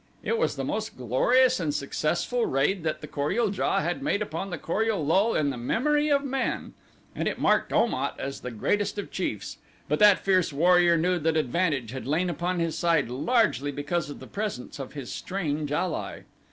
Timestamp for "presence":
14.25-14.79